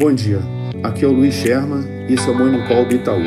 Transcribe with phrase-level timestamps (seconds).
[0.00, 0.40] Bom dia,
[0.82, 3.24] aqui é o Luiz Sherman e esse é o Morning Call do Itaú.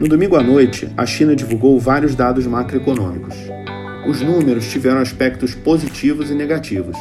[0.00, 3.36] No domingo à noite, a China divulgou vários dados macroeconômicos.
[4.08, 6.96] Os números tiveram aspectos positivos e negativos.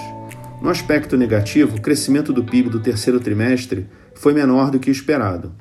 [0.62, 5.54] No aspecto negativo, o crescimento do PIB do terceiro trimestre foi menor do que esperado.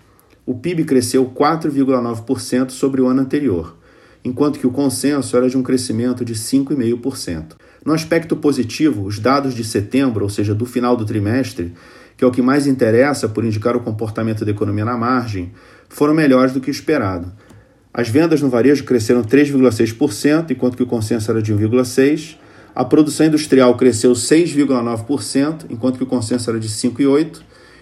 [0.45, 3.77] O PIB cresceu 4,9% sobre o ano anterior,
[4.25, 7.53] enquanto que o consenso era de um crescimento de 5,5%.
[7.85, 11.73] No aspecto positivo, os dados de setembro, ou seja, do final do trimestre,
[12.17, 15.53] que é o que mais interessa por indicar o comportamento da economia na margem,
[15.89, 17.33] foram melhores do que esperado.
[17.93, 22.37] As vendas no varejo cresceram 3,6%, enquanto que o consenso era de 1,6%.
[22.75, 27.41] A produção industrial cresceu 6,9%, enquanto que o consenso era de 5,8%.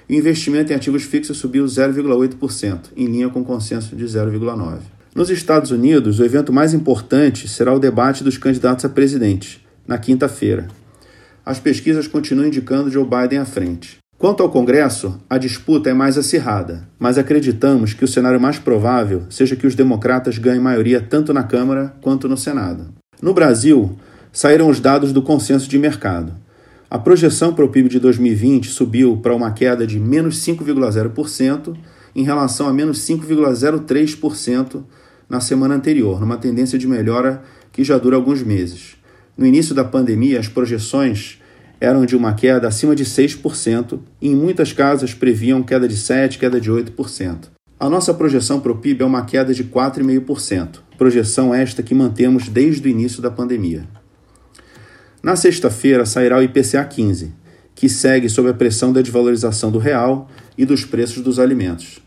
[0.09, 4.79] E o investimento em ativos fixos subiu 0,8%, em linha com o consenso de 0,9%.
[5.15, 9.97] Nos Estados Unidos, o evento mais importante será o debate dos candidatos a presidente, na
[9.97, 10.69] quinta-feira.
[11.45, 14.04] As pesquisas continuam indicando Joe Biden à frente.
[14.17, 19.25] Quanto ao Congresso, a disputa é mais acirrada, mas acreditamos que o cenário mais provável
[19.29, 22.87] seja que os democratas ganhem maioria tanto na Câmara quanto no Senado.
[23.21, 23.99] No Brasil,
[24.33, 26.33] saíram os dados do consenso de mercado.
[26.89, 31.77] A projeção para o PIB de 2020 subiu para uma queda de menos 5,0%
[32.15, 34.85] em relação a menos 5,03%
[35.29, 38.97] na semana anterior, numa tendência de melhora que já dura alguns meses.
[39.37, 41.41] No início da pandemia, as projeções
[41.85, 46.39] eram de uma queda acima de 6% e em muitas casas previam queda de 7%,
[46.39, 47.49] queda de 8%.
[47.79, 52.49] A nossa projeção para o PIB é uma queda de 4,5%, projeção esta que mantemos
[52.49, 53.87] desde o início da pandemia.
[55.23, 57.33] Na sexta-feira sairá o IPCA 15,
[57.75, 62.01] que segue sob a pressão da desvalorização do real e dos preços dos alimentos.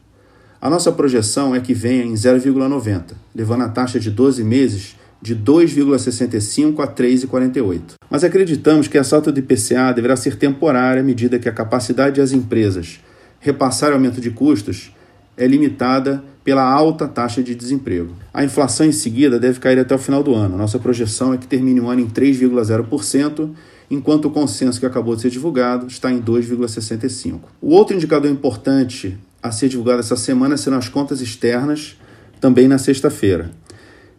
[0.60, 5.36] A nossa projeção é que venha em 0,90, levando a taxa de 12 meses de
[5.36, 7.96] 2,65 a 3,48.
[8.10, 12.20] Mas acreditamos que essa alta do IPCA deverá ser temporária à medida que a capacidade
[12.20, 13.00] das empresas
[13.40, 14.94] repassar o aumento de custos
[15.36, 18.14] é limitada pela alta taxa de desemprego.
[18.34, 20.58] A inflação em seguida deve cair até o final do ano.
[20.58, 23.52] Nossa projeção é que termine o ano em 3,0%,
[23.92, 27.40] enquanto o consenso que acabou de ser divulgado está em 2,65%.
[27.62, 31.98] O outro indicador importante a ser divulgado essa semana serão as contas externas,
[32.40, 33.52] também na sexta-feira.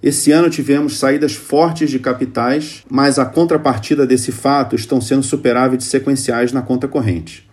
[0.01, 5.89] Esse ano tivemos saídas fortes de capitais, mas a contrapartida desse fato estão sendo superávites
[5.89, 7.49] sequenciais na conta corrente.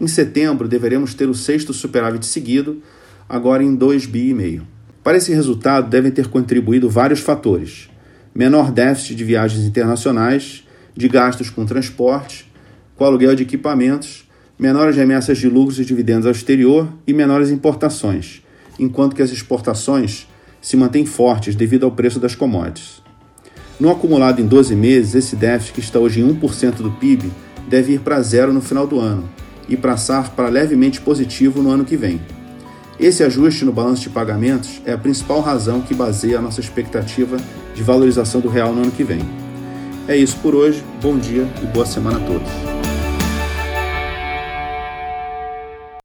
[0.00, 2.82] Em setembro, deveremos ter o sexto superávit seguido,
[3.28, 4.62] agora em 2,5 bi.
[5.02, 7.88] Para esse resultado, devem ter contribuído vários fatores:
[8.34, 10.64] menor déficit de viagens internacionais,
[10.96, 12.50] de gastos com transporte,
[12.96, 18.42] com aluguel de equipamentos, menores remessas de lucros e dividendos ao exterior e menores importações,
[18.76, 20.26] enquanto que as exportações
[20.66, 23.00] se mantêm fortes devido ao preço das commodities.
[23.78, 27.30] No acumulado em 12 meses, esse déficit, que está hoje em 1% do PIB,
[27.68, 29.30] deve ir para zero no final do ano
[29.68, 32.20] e passar para levemente positivo no ano que vem.
[32.98, 37.36] Esse ajuste no balanço de pagamentos é a principal razão que baseia a nossa expectativa
[37.72, 39.20] de valorização do real no ano que vem.
[40.08, 42.75] É isso por hoje, bom dia e boa semana a todos.